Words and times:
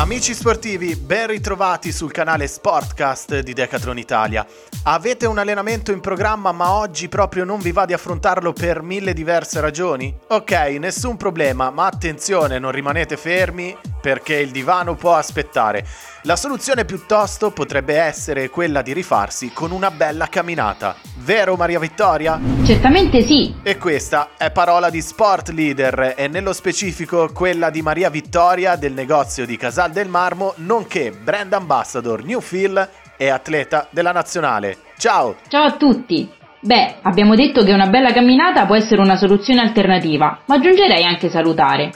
Amici 0.00 0.32
sportivi, 0.32 0.96
ben 0.96 1.26
ritrovati 1.26 1.92
sul 1.92 2.10
canale 2.10 2.46
Sportcast 2.46 3.40
di 3.40 3.52
Decathlon 3.52 3.98
Italia. 3.98 4.46
Avete 4.84 5.26
un 5.26 5.36
allenamento 5.36 5.92
in 5.92 6.00
programma 6.00 6.52
ma 6.52 6.72
oggi 6.72 7.10
proprio 7.10 7.44
non 7.44 7.60
vi 7.60 7.70
va 7.70 7.84
di 7.84 7.92
affrontarlo 7.92 8.54
per 8.54 8.80
mille 8.80 9.12
diverse 9.12 9.60
ragioni? 9.60 10.16
Ok, 10.28 10.52
nessun 10.78 11.18
problema, 11.18 11.68
ma 11.68 11.84
attenzione, 11.84 12.58
non 12.58 12.70
rimanete 12.70 13.18
fermi 13.18 13.76
perché 14.00 14.36
il 14.36 14.50
divano 14.50 14.94
può 14.94 15.14
aspettare. 15.14 15.86
La 16.22 16.36
soluzione 16.36 16.84
piuttosto 16.84 17.50
potrebbe 17.50 17.96
essere 17.96 18.50
quella 18.50 18.82
di 18.82 18.92
rifarsi 18.92 19.52
con 19.52 19.70
una 19.70 19.90
bella 19.90 20.26
camminata. 20.26 20.96
Vero 21.18 21.56
Maria 21.56 21.78
Vittoria? 21.78 22.38
Certamente 22.64 23.22
sì. 23.22 23.54
E 23.62 23.78
questa 23.78 24.30
è 24.36 24.50
parola 24.50 24.90
di 24.90 25.00
Sport 25.00 25.50
Leader 25.50 26.14
e 26.16 26.28
nello 26.28 26.52
specifico 26.52 27.30
quella 27.32 27.70
di 27.70 27.82
Maria 27.82 28.10
Vittoria 28.10 28.76
del 28.76 28.92
negozio 28.92 29.46
di 29.46 29.56
Casal 29.56 29.92
del 29.92 30.08
Marmo, 30.08 30.54
nonché 30.56 31.10
brand 31.10 31.52
ambassador 31.52 32.24
New 32.24 32.40
Feel 32.40 32.88
e 33.16 33.28
atleta 33.28 33.86
della 33.90 34.12
nazionale. 34.12 34.78
Ciao! 34.98 35.36
Ciao 35.48 35.64
a 35.64 35.76
tutti! 35.76 36.38
Beh, 36.62 36.96
abbiamo 37.02 37.34
detto 37.34 37.62
che 37.64 37.72
una 37.72 37.86
bella 37.86 38.12
camminata 38.12 38.66
può 38.66 38.76
essere 38.76 39.00
una 39.00 39.16
soluzione 39.16 39.62
alternativa, 39.62 40.40
ma 40.44 40.54
aggiungerei 40.56 41.04
anche 41.04 41.30
salutare. 41.30 41.90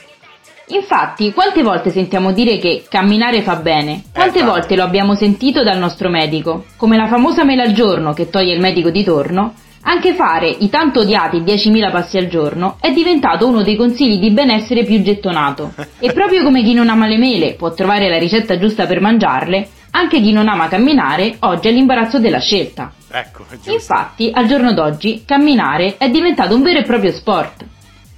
Infatti, 0.69 1.33
quante 1.33 1.63
volte 1.63 1.91
sentiamo 1.91 2.33
dire 2.33 2.59
che 2.59 2.85
camminare 2.89 3.43
fa 3.43 3.57
bene? 3.57 4.05
Quante 4.13 4.41
Eh, 4.41 4.45
volte 4.45 4.77
lo 4.77 4.83
abbiamo 4.83 5.15
sentito 5.15 5.63
dal 5.63 5.79
nostro 5.79 6.09
medico? 6.09 6.65
Come 6.77 6.97
la 6.97 7.07
famosa 7.07 7.45
mela 7.45 7.63
al 7.65 7.73
giorno 7.73 8.13
che 8.15 8.31
toglie 8.31 8.55
il 8.55 8.61
medico 8.61 8.91
di 8.91 9.05
torno, 9.05 9.55
anche 9.83 10.15
fare 10.15 10.49
i 10.49 10.71
tanto 10.71 11.01
odiati 11.01 11.43
10.000 11.43 11.91
passi 11.91 12.17
al 12.17 12.29
giorno 12.29 12.79
è 12.81 12.91
diventato 12.93 13.47
uno 13.47 13.63
dei 13.63 13.77
consigli 13.77 14.19
di 14.19 14.31
benessere 14.31 14.85
più 14.85 15.03
gettonato. 15.03 15.75
E 15.99 16.13
proprio 16.13 16.43
come 16.43 16.63
chi 16.63 16.73
non 16.73 16.89
ama 16.89 17.07
le 17.07 17.19
mele 17.19 17.53
può 17.55 17.73
trovare 17.75 18.09
la 18.09 18.17
ricetta 18.19 18.59
giusta 18.59 18.87
per 18.87 19.03
mangiarle, 19.03 19.69
anche 19.91 20.23
chi 20.23 20.33
non 20.33 20.49
ama 20.49 20.69
camminare 20.69 21.37
oggi 21.41 21.69
ha 21.69 21.71
l'imbarazzo 21.71 22.19
della 22.19 22.41
scelta. 22.41 22.91
Ecco. 23.13 23.45
Infatti, 23.67 24.31
al 24.33 24.47
giorno 24.47 24.73
d'oggi, 24.73 25.25
camminare 25.27 25.97
è 25.99 26.09
diventato 26.09 26.55
un 26.57 26.63
vero 26.63 26.79
e 26.79 26.83
proprio 26.83 27.13
sport. 27.13 27.65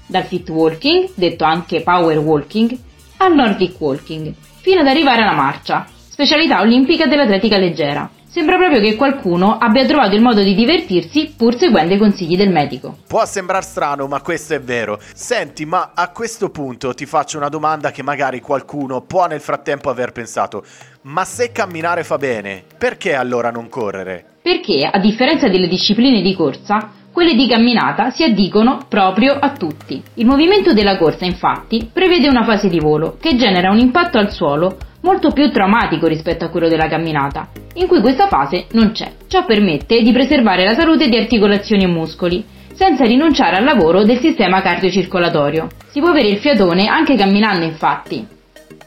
Dal 0.07 0.25
fit 0.25 0.49
walking, 0.49 1.11
detto 1.15 1.45
anche 1.45 1.83
power 1.83 2.17
walking, 2.19 2.79
al 3.19 3.35
nordic 3.35 3.75
walking, 3.81 4.33
fino 4.61 4.81
ad 4.81 4.87
arrivare 4.87 5.23
alla 5.23 5.35
marcia, 5.35 5.87
specialità 6.09 6.61
olimpica 6.61 7.07
dell'atletica 7.07 7.59
leggera. 7.59 8.09
Sembra 8.29 8.59
proprio 8.59 8.81
che 8.81 8.97
qualcuno 8.97 9.57
abbia 9.57 9.87
trovato 9.87 10.15
il 10.15 10.21
modo 10.21 10.43
di 10.43 10.55
divertirsi 10.55 11.33
pur 11.37 11.57
seguendo 11.57 11.95
i 11.95 11.99
consigli 11.99 12.37
del 12.37 12.51
medico. 12.51 12.99
Può 13.07 13.25
sembrare 13.25 13.65
strano, 13.65 14.07
ma 14.07 14.21
questo 14.21 14.53
è 14.53 14.61
vero. 14.61 15.01
Senti, 15.15 15.65
ma 15.65 15.93
a 15.95 16.11
questo 16.11 16.51
punto 16.51 16.93
ti 16.93 17.07
faccio 17.07 17.39
una 17.39 17.49
domanda 17.49 17.91
che 17.91 18.03
magari 18.03 18.41
qualcuno 18.41 19.01
può 19.01 19.27
nel 19.27 19.41
frattempo 19.41 19.89
aver 19.89 20.13
pensato. 20.13 20.63
Ma 21.03 21.25
se 21.25 21.51
camminare 21.51 22.05
fa 22.05 22.19
bene, 22.19 22.63
perché 22.77 23.15
allora 23.15 23.51
non 23.51 23.71
correre? 23.71 24.25
Perché, 24.43 24.87
a 24.93 24.99
differenza 24.99 25.49
delle 25.49 25.67
discipline 25.67 26.21
di 26.21 26.35
corsa, 26.35 26.91
quelle 27.17 27.33
di 27.33 27.49
camminata 27.49 28.11
si 28.11 28.25
addicono 28.25 28.81
proprio 28.91 29.39
a 29.41 29.53
tutti. 29.53 30.03
Il 30.17 30.27
movimento 30.27 30.75
della 30.75 30.99
corsa, 30.99 31.25
infatti, 31.25 31.89
prevede 31.91 32.29
una 32.29 32.45
fase 32.45 32.69
di 32.69 32.79
volo 32.79 33.17
che 33.19 33.37
genera 33.37 33.71
un 33.71 33.79
impatto 33.79 34.19
al 34.19 34.31
suolo 34.31 34.77
molto 35.01 35.31
più 35.31 35.51
traumatico 35.51 36.09
rispetto 36.09 36.45
a 36.45 36.51
quello 36.51 36.69
della 36.69 36.89
camminata, 36.89 37.49
in 37.77 37.87
cui 37.87 38.03
questa 38.03 38.27
fase 38.27 38.67
non 38.73 38.93
c'è. 38.93 39.11
Ciò 39.29 39.47
permette 39.47 40.03
di 40.03 40.13
preservare 40.13 40.65
la 40.65 40.75
salute 40.75 41.09
di 41.09 41.17
articolazioni 41.17 41.85
e 41.85 41.89
muscoli, 41.89 42.45
senza 42.75 43.07
rinunciare 43.07 43.57
al 43.57 43.65
lavoro 43.65 44.05
del 44.05 44.19
sistema 44.19 44.61
cardiocircolatorio. 44.61 45.69
Si 45.87 46.01
può 46.01 46.11
avere 46.11 46.29
il 46.29 46.37
fiatone 46.37 46.87
anche 46.87 47.17
camminando, 47.17 47.65
infatti. 47.65 48.36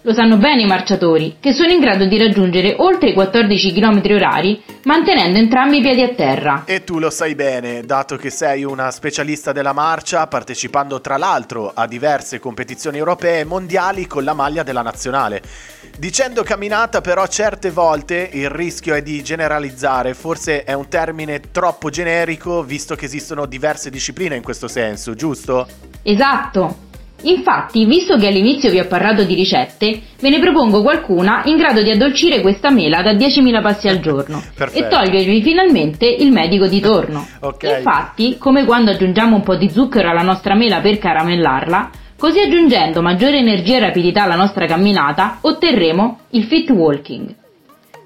Lo 0.03 0.13
sanno 0.13 0.37
bene 0.37 0.61
i 0.61 0.65
marciatori, 0.65 1.35
che 1.41 1.51
sono 1.51 1.73
in 1.73 1.81
grado 1.81 2.05
di 2.05 2.17
raggiungere 2.17 2.75
oltre 2.77 3.09
i 3.09 3.13
14 3.13 3.73
km 3.73 4.01
orari 4.11 4.63
mantenendo 4.83 5.37
entrambi 5.37 5.79
i 5.79 5.81
piedi 5.81 6.01
a 6.01 6.13
terra. 6.15 6.63
E 6.65 6.85
tu 6.85 6.99
lo 6.99 7.09
sai 7.09 7.35
bene, 7.35 7.81
dato 7.83 8.15
che 8.15 8.29
sei 8.29 8.63
una 8.63 8.91
specialista 8.91 9.51
della 9.51 9.73
marcia, 9.73 10.25
partecipando 10.27 11.01
tra 11.01 11.17
l'altro 11.17 11.73
a 11.75 11.85
diverse 11.85 12.39
competizioni 12.39 12.97
europee 12.97 13.41
e 13.41 13.43
mondiali 13.43 14.07
con 14.07 14.23
la 14.23 14.33
maglia 14.33 14.63
della 14.63 14.83
nazionale. 14.83 15.41
Dicendo 15.97 16.43
camminata 16.43 17.01
però 17.01 17.27
certe 17.27 17.69
volte 17.69 18.29
il 18.31 18.49
rischio 18.49 18.95
è 18.95 19.01
di 19.01 19.21
generalizzare, 19.21 20.13
forse 20.13 20.63
è 20.63 20.71
un 20.71 20.87
termine 20.87 21.41
troppo 21.51 21.89
generico 21.89 22.63
visto 22.63 22.95
che 22.95 23.03
esistono 23.03 23.45
diverse 23.45 23.89
discipline 23.89 24.37
in 24.37 24.43
questo 24.43 24.69
senso, 24.69 25.13
giusto? 25.13 25.67
Esatto. 26.03 26.87
Infatti, 27.23 27.85
visto 27.85 28.17
che 28.17 28.27
all'inizio 28.27 28.69
vi 28.69 28.79
ho 28.79 28.85
parlato 28.87 29.23
di 29.23 29.33
ricette, 29.33 30.01
ve 30.19 30.29
ne 30.29 30.39
propongo 30.39 30.81
qualcuna 30.81 31.41
in 31.45 31.57
grado 31.57 31.81
di 31.81 31.91
addolcire 31.91 32.41
questa 32.41 32.69
mela 32.69 33.01
da 33.01 33.13
10.000 33.13 33.61
passi 33.61 33.87
al 33.87 33.99
giorno 33.99 34.41
Perfetto. 34.55 34.85
e 34.85 34.87
togliervi 34.87 35.41
finalmente 35.41 36.05
il 36.05 36.31
medico 36.31 36.67
di 36.67 36.79
torno. 36.79 37.27
Ok. 37.41 37.63
Infatti, 37.77 38.37
come 38.37 38.65
quando 38.65 38.91
aggiungiamo 38.91 39.35
un 39.35 39.43
po' 39.43 39.55
di 39.55 39.69
zucchero 39.69 40.09
alla 40.09 40.21
nostra 40.21 40.55
mela 40.55 40.79
per 40.79 40.97
caramellarla, 40.97 41.89
così 42.17 42.39
aggiungendo 42.39 43.01
maggiore 43.01 43.37
energia 43.37 43.77
e 43.77 43.79
rapidità 43.79 44.23
alla 44.23 44.35
nostra 44.35 44.65
camminata, 44.65 45.39
otterremo 45.41 46.19
il 46.31 46.43
fit 46.43 46.69
walking. 46.69 47.35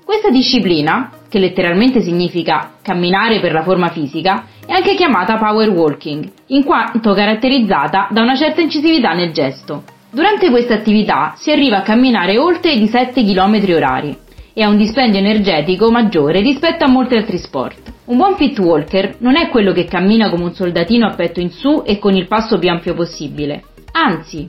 Questa 0.05 0.29
disciplina, 0.29 1.11
che 1.33 1.39
letteralmente 1.39 2.03
significa 2.03 2.73
camminare 2.83 3.39
per 3.39 3.53
la 3.53 3.63
forma 3.63 3.89
fisica, 3.89 4.45
è 4.67 4.71
anche 4.71 4.93
chiamata 4.93 5.37
power 5.37 5.67
walking, 5.69 6.29
in 6.49 6.63
quanto 6.63 7.15
caratterizzata 7.15 8.07
da 8.11 8.21
una 8.21 8.35
certa 8.35 8.61
incisività 8.61 9.13
nel 9.13 9.31
gesto. 9.31 9.81
Durante 10.11 10.51
questa 10.51 10.75
attività 10.75 11.33
si 11.35 11.49
arriva 11.49 11.77
a 11.77 11.81
camminare 11.81 12.37
oltre 12.37 12.73
i 12.73 12.87
7 12.87 13.23
km 13.23 13.63
orari 13.73 14.15
e 14.53 14.61
ha 14.61 14.69
un 14.69 14.77
dispendio 14.77 15.17
energetico 15.17 15.89
maggiore 15.89 16.39
rispetto 16.39 16.83
a 16.83 16.87
molti 16.87 17.15
altri 17.15 17.39
sport. 17.39 17.91
Un 18.05 18.17
buon 18.17 18.35
fit 18.35 18.59
walker 18.59 19.15
non 19.17 19.35
è 19.35 19.49
quello 19.49 19.71
che 19.71 19.85
cammina 19.85 20.29
come 20.29 20.43
un 20.43 20.53
soldatino 20.53 21.07
a 21.07 21.15
petto 21.15 21.39
in 21.39 21.49
su 21.49 21.81
e 21.83 21.97
con 21.97 22.13
il 22.13 22.27
passo 22.27 22.59
più 22.59 22.69
ampio 22.69 22.93
possibile. 22.93 23.63
Anzi, 23.91 24.47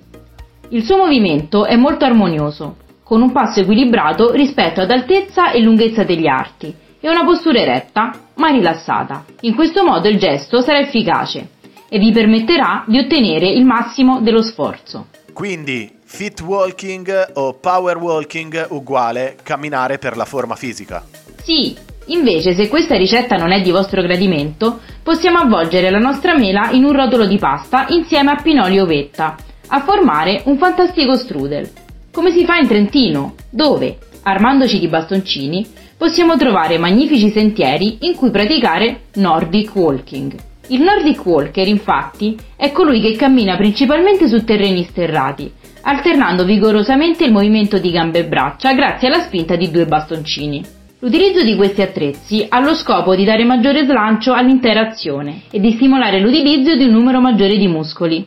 il 0.68 0.84
suo 0.84 0.98
movimento 0.98 1.64
è 1.64 1.76
molto 1.76 2.04
armonioso, 2.04 2.76
con 3.04 3.22
un 3.22 3.31
passo 3.31 3.60
equilibrato 3.60 4.32
rispetto 4.32 4.81
ad 4.81 4.91
altezza 4.91 5.53
e 5.53 5.60
lunghezza 5.60 6.03
degli 6.03 6.26
arti 6.26 6.75
e 6.98 7.09
una 7.09 7.25
postura 7.25 7.60
eretta 7.60 8.12
ma 8.37 8.48
rilassata. 8.48 9.25
In 9.42 9.54
questo 9.54 9.84
modo 9.84 10.09
il 10.09 10.19
gesto 10.19 10.62
sarà 10.62 10.78
efficace 10.81 11.50
e 11.88 11.98
vi 11.98 12.10
permetterà 12.10 12.84
di 12.87 12.98
ottenere 12.98 13.47
il 13.48 13.64
massimo 13.64 14.20
dello 14.20 14.43
sforzo. 14.43 15.09
Quindi 15.34 15.91
fit 16.04 16.41
walking 16.41 17.32
o 17.34 17.54
power 17.54 17.98
walking 17.98 18.69
uguale 18.70 19.37
camminare 19.43 19.98
per 19.98 20.16
la 20.16 20.25
forma 20.25 20.56
fisica. 20.56 21.04
Sì, 21.43 21.76
invece 22.06 22.54
se 22.54 22.69
questa 22.69 22.97
ricetta 22.97 23.37
non 23.37 23.53
è 23.53 23.60
di 23.60 23.70
vostro 23.70 24.00
gradimento, 24.00 24.81
possiamo 25.03 25.38
avvolgere 25.38 25.91
la 25.91 25.98
nostra 25.98 26.37
mela 26.38 26.70
in 26.70 26.84
un 26.84 26.93
rotolo 26.93 27.26
di 27.26 27.37
pasta 27.37 27.87
insieme 27.88 28.31
a 28.31 28.41
pinoli 28.43 28.76
e 28.76 28.81
ovetta, 28.81 29.37
a 29.69 29.81
formare 29.82 30.43
un 30.47 30.56
fantastico 30.56 31.16
strudel. 31.16 31.83
Come 32.14 32.30
si 32.30 32.44
fa 32.44 32.58
in 32.58 32.69
Trentino, 32.69 33.34
dove, 33.50 33.98
armandoci 34.22 34.78
di 34.78 34.86
bastoncini, 34.86 35.66
possiamo 35.98 36.36
trovare 36.36 36.78
magnifici 36.78 37.28
sentieri 37.30 37.98
in 38.02 38.14
cui 38.14 38.30
praticare 38.30 39.06
Nordic 39.14 39.75
Walking. 39.75 40.32
Il 40.69 40.82
Nordic 40.82 41.26
Walker, 41.26 41.66
infatti, 41.66 42.36
è 42.54 42.70
colui 42.70 43.00
che 43.00 43.16
cammina 43.16 43.56
principalmente 43.56 44.28
su 44.28 44.44
terreni 44.44 44.84
sterrati, 44.84 45.50
alternando 45.80 46.44
vigorosamente 46.44 47.25
il 47.25 47.32
movimento 47.32 47.78
di 47.78 47.91
gambe 47.91 48.20
e 48.20 48.26
braccia 48.26 48.75
grazie 48.75 49.08
alla 49.08 49.22
spinta 49.22 49.56
di 49.56 49.72
due 49.72 49.86
bastoncini. 49.86 50.64
L'utilizzo 51.00 51.42
di 51.42 51.56
questi 51.56 51.82
attrezzi 51.82 52.46
ha 52.48 52.60
lo 52.60 52.76
scopo 52.76 53.16
di 53.16 53.25
dare 53.25 53.42
maggiore 53.42 53.84
slancio 53.84 54.32
all'intera 54.32 54.88
azione 54.88 55.42
e 55.50 55.58
di 55.58 55.72
stimolare 55.72 56.20
l'utilizzo 56.20 56.76
di 56.76 56.84
un 56.84 56.92
numero 56.92 57.20
maggiore 57.20 57.56
di 57.56 57.66
muscoli. 57.66 58.25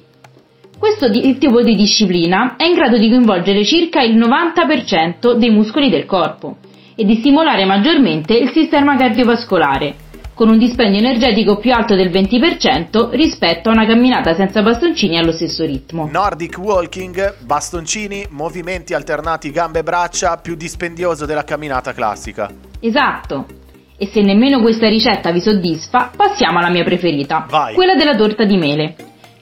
Questo 0.77 1.09
di- 1.09 1.37
tipo 1.39 1.63
di 1.63 1.75
disciplina 1.75 2.55
è 2.55 2.65
in 2.65 2.75
grado 2.75 2.97
di 2.97 3.09
coinvolgere 3.09 3.65
circa 3.65 4.01
il 4.01 4.15
90% 4.15 5.33
dei 5.33 5.49
muscoli 5.49 5.89
del 5.89 6.05
corpo 6.05 6.57
e 6.95 7.03
di 7.03 7.15
stimolare 7.15 7.65
maggiormente 7.65 8.35
il 8.35 8.51
sistema 8.51 8.95
cardiovascolare, 8.95 9.95
con 10.35 10.49
un 10.49 10.59
dispendio 10.59 10.99
energetico 10.99 11.57
più 11.57 11.73
alto 11.73 11.95
del 11.95 12.09
20% 12.09 13.09
rispetto 13.11 13.69
a 13.69 13.71
una 13.71 13.87
camminata 13.87 14.35
senza 14.35 14.61
bastoncini 14.61 15.17
allo 15.17 15.31
stesso 15.31 15.65
ritmo. 15.65 16.07
Nordic 16.11 16.59
walking, 16.59 17.37
bastoncini, 17.43 18.27
movimenti 18.29 18.93
alternati 18.93 19.49
gambe 19.49 19.79
e 19.79 19.83
braccia, 19.83 20.37
più 20.37 20.55
dispendioso 20.55 21.25
della 21.25 21.43
camminata 21.43 21.91
classica. 21.93 22.51
Esatto. 22.79 23.45
E 23.97 24.05
se 24.05 24.21
nemmeno 24.21 24.61
questa 24.61 24.87
ricetta 24.87 25.31
vi 25.31 25.41
soddisfa, 25.41 26.11
passiamo 26.15 26.59
alla 26.59 26.69
mia 26.69 26.83
preferita, 26.83 27.47
Vai. 27.49 27.73
quella 27.73 27.95
della 27.95 28.15
torta 28.15 28.43
di 28.43 28.57
mele, 28.57 28.95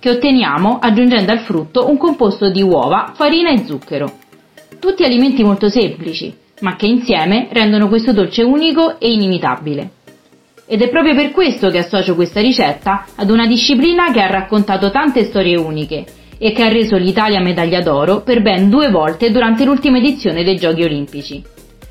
che 0.06 0.12
otteniamo 0.12 0.78
aggiungendo 0.80 1.32
al 1.32 1.40
frutto 1.40 1.90
un 1.90 1.98
composto 1.98 2.52
di 2.52 2.62
uova, 2.62 3.14
farina 3.16 3.50
e 3.50 3.66
zucchero. 3.66 4.20
Tutti 4.80 5.04
alimenti 5.04 5.44
molto 5.44 5.68
semplici, 5.68 6.32
ma 6.60 6.76
che 6.76 6.86
insieme 6.86 7.48
rendono 7.52 7.88
questo 7.88 8.14
dolce 8.14 8.44
unico 8.44 9.00
e 9.00 9.12
inimitabile. 9.12 9.90
Ed 10.68 10.84
è 10.84 10.90
proprio 10.90 11.16
per 11.16 11.32
questo 11.32 11.72
che 11.72 11.80
associo 11.80 12.14
questa 12.14 12.40
ricetta 12.40 13.06
ad 13.16 13.32
una 13.32 13.48
disciplina 13.48 14.12
che 14.12 14.22
ha 14.22 14.28
raccontato 14.28 14.92
tante 14.92 15.24
storie 15.24 15.58
uniche 15.58 16.06
e 16.38 16.52
che 16.52 16.62
ha 16.62 16.70
reso 16.70 16.98
l'Italia 16.98 17.42
medaglia 17.42 17.82
d'oro 17.82 18.22
per 18.22 18.44
ben 18.44 18.70
due 18.70 18.92
volte 18.92 19.32
durante 19.32 19.66
l'ultima 19.66 19.98
edizione 19.98 20.44
dei 20.44 20.58
Giochi 20.58 20.84
Olimpici. 20.84 21.44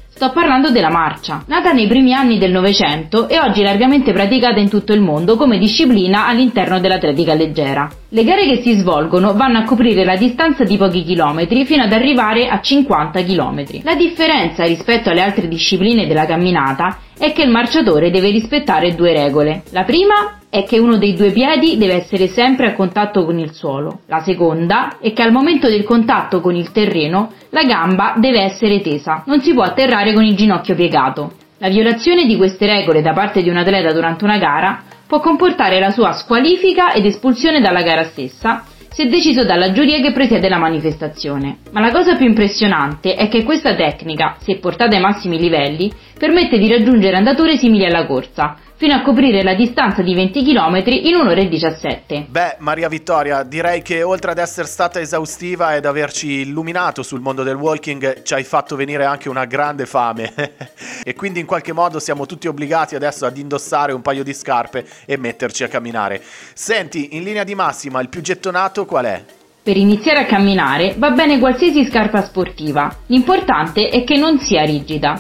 Sto 0.09 0.31
parlando 0.31 0.71
della 0.71 0.91
marcia, 0.91 1.43
nata 1.49 1.73
nei 1.73 1.89
primi 1.89 2.15
anni 2.15 2.39
del 2.39 2.53
Novecento 2.53 3.27
e 3.29 3.41
oggi 3.41 3.63
largamente 3.63 4.13
praticata 4.13 4.61
in 4.61 4.69
tutto 4.69 4.93
il 4.93 5.01
mondo 5.01 5.35
come 5.37 5.59
disciplina 5.59 6.29
all'interno 6.29 6.79
dell'atletica 6.79 7.35
leggera. 7.35 7.91
Le 8.15 8.23
gare 8.23 8.47
che 8.47 8.63
si 8.63 8.75
svolgono 8.75 9.35
vanno 9.35 9.59
a 9.59 9.65
coprire 9.65 10.05
la 10.05 10.15
distanza 10.15 10.63
di 10.63 10.77
pochi 10.77 11.03
chilometri 11.03 11.65
fino 11.65 11.83
ad 11.83 11.93
arrivare 11.93 12.47
a 12.47 12.61
50 12.61 13.23
chilometri. 13.23 13.81
La 13.83 13.97
differenza 13.97 14.65
rispetto 14.65 15.11
alle 15.11 15.21
altre 15.21 15.49
discipline 15.49 16.07
della 16.07 16.25
camminata 16.25 16.99
è 17.19 17.33
che 17.33 17.43
il 17.43 17.51
marciatore 17.51 18.13
deve 18.13 18.31
rispettare 18.31 18.95
due 18.95 19.13
regole. 19.13 19.65
La 19.71 19.83
prima 19.83 20.43
è 20.49 20.63
che 20.63 20.79
uno 20.79 20.97
dei 20.97 21.15
due 21.15 21.33
piedi 21.33 21.77
deve 21.77 21.95
essere 21.95 22.29
sempre 22.29 22.69
a 22.69 22.75
contatto 22.75 23.25
con 23.25 23.41
il 23.41 23.53
suolo. 23.53 24.03
La 24.07 24.23
seconda 24.23 24.99
è 25.01 25.13
che 25.13 25.23
al 25.23 25.33
momento 25.33 25.69
del 25.69 25.83
contatto 25.83 26.41
con 26.41 26.55
il 26.55 26.71
terreno 26.71 27.33
la 27.51 27.65
gamba 27.65 28.15
deve 28.17 28.43
essere 28.43 28.81
tesa, 28.81 29.25
non 29.27 29.41
si 29.41 29.53
può 29.53 29.65
atterrare 29.65 30.13
con 30.13 30.23
il 30.23 30.37
ginocchio 30.37 30.77
piegato. 30.77 31.33
La 31.59 31.69
violazione 31.69 32.27
di 32.27 32.37
queste 32.37 32.67
regole 32.67 33.03
da 33.03 33.13
parte 33.13 33.43
di 33.43 33.49
un 33.49 33.57
atleta 33.57 33.93
durante 33.93 34.23
una 34.23 34.39
gara 34.39 34.83
può 35.15 35.21
comportare 35.21 35.79
la 35.79 35.91
sua 35.91 36.11
squalifica 36.11 36.93
ed 36.93 37.05
espulsione 37.05 37.61
dalla 37.61 37.83
gara 37.83 38.03
stessa 38.03 38.65
se 38.91 39.07
deciso 39.07 39.45
dalla 39.45 39.71
giuria 39.71 40.01
che 40.01 40.11
presiede 40.13 40.49
la 40.49 40.59
manifestazione. 40.59 41.59
Ma 41.71 41.81
la 41.81 41.93
cosa 41.93 42.17
più 42.17 42.27
impressionante 42.27 43.15
è 43.15 43.29
che 43.29 43.45
questa 43.45 43.77
tecnica, 43.77 44.37
se 44.41 44.57
portata 44.59 44.97
ai 44.97 45.01
massimi 45.01 45.39
livelli, 45.39 45.93
permette 46.19 46.59
di 46.59 46.69
raggiungere 46.69 47.17
andature 47.17 47.57
simili 47.57 47.85
alla 47.85 48.07
corsa, 48.07 48.57
fino 48.77 48.95
a 48.95 49.03
coprire 49.03 49.43
la 49.43 49.55
distanza 49.55 50.03
di 50.03 50.15
20 50.15 50.43
km 50.43 50.83
in 50.87 51.15
un'ora 51.15 51.41
e 51.41 51.49
17. 51.49 52.27
Beh, 52.29 52.57
Maria 52.59 52.89
Vittoria, 52.89 53.43
direi 53.43 53.83
che 53.83 54.03
oltre 54.03 54.33
ad 54.33 54.39
essere 54.39 54.67
stata 54.67 55.01
esaustiva 55.01 55.77
ed 55.77 55.87
averci 55.87 56.41
illuminato 56.41 57.03
sul 57.03 57.21
mondo 57.21 57.43
del 57.43 57.55
walking, 57.57 58.23
ci 58.23 58.35
hai 58.35 58.45
fatto 58.45 58.77
venire 58.77 59.05
anche 59.05 59.29
una 59.29 59.45
grande 59.45 59.87
fame. 59.87 60.33
e 61.05 61.15
quindi 61.15 61.41
in 61.41 61.47
qualche 61.47 61.73
modo 61.73 61.99
siamo 61.99 62.27
tutti 62.27 62.49
obbligati 62.49 62.95
adesso 62.95 63.27
ad 63.27 63.37
indossare 63.37 63.93
un 63.93 64.03
paio 64.03 64.25
di 64.25 64.35
scarpe 64.35 64.85
e 65.07 65.17
metterci 65.17 65.65
a 65.65 65.69
camminare. 65.69 66.21
Senti, 66.55 67.17
in 67.17 67.23
linea 67.23 67.45
di 67.45 67.55
massima, 67.55 68.01
il 68.01 68.09
più 68.09 68.21
gettonato 68.21 68.85
qual 68.85 69.05
è? 69.05 69.25
Per 69.63 69.77
iniziare 69.79 70.19
a 70.19 70.27
camminare 70.27 70.95
va 70.99 71.11
bene 71.13 71.39
qualsiasi 71.39 71.87
scarpa 71.87 72.23
sportiva, 72.23 72.95
l'importante 73.07 73.89
è 73.89 74.05
che 74.05 74.19
non 74.19 74.39
sia 74.39 74.63
rigida. 74.63 75.19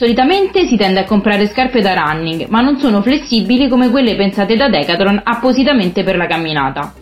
Solitamente 0.00 0.66
si 0.66 0.78
tende 0.78 1.00
a 1.00 1.04
comprare 1.04 1.46
scarpe 1.46 1.82
da 1.82 1.92
running, 1.92 2.46
ma 2.46 2.62
non 2.62 2.78
sono 2.78 3.02
flessibili 3.02 3.68
come 3.68 3.90
quelle 3.90 4.16
pensate 4.16 4.56
da 4.56 4.70
Decathlon 4.70 5.20
appositamente 5.22 6.02
per 6.02 6.16
la 6.16 6.26
camminata. 6.26 6.94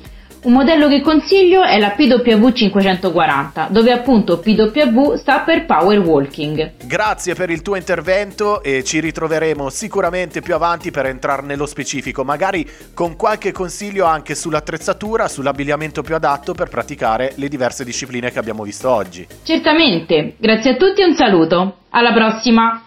Un 0.43 0.53
modello 0.53 0.89
che 0.89 1.01
consiglio 1.01 1.63
è 1.63 1.79
la 1.79 1.91
PW 1.91 2.49
540, 2.51 3.69
dove 3.71 3.93
appunto 3.93 4.41
PW 4.41 5.15
sta 5.15 5.39
per 5.43 5.65
Power 5.65 6.01
Walking. 6.01 6.73
Grazie 6.87 7.35
per 7.35 7.51
il 7.51 7.63
tuo 7.63 7.77
intervento 7.77 8.65
e 8.65 8.83
ci 8.83 8.99
ritroveremo 8.99 9.71
sicuramente 9.71 10.41
più 10.41 10.57
avanti 10.57 10.91
per 10.91 11.07
entrare 11.07 11.43
nello 11.43 11.67
specifico, 11.67 12.25
magari 12.25 12.69
con 12.95 13.15
qualche 13.15 13.53
consiglio 13.53 14.07
anche 14.07 14.35
sull'attrezzatura, 14.35 15.29
sull'abbigliamento 15.29 16.03
più 16.03 16.17
adatto 16.17 16.53
per 16.53 16.69
praticare 16.69 17.35
le 17.37 17.47
diverse 17.47 17.85
discipline 17.85 18.33
che 18.33 18.41
abbiamo 18.41 18.65
visto 18.65 18.91
oggi. 18.91 19.25
Certamente, 19.45 20.35
grazie 20.37 20.73
a 20.73 20.75
tutti 20.75 21.01
e 21.01 21.05
un 21.05 21.15
saluto. 21.15 21.77
Alla 21.91 22.13
prossima! 22.13 22.83